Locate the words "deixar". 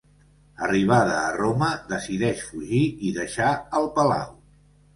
3.21-3.53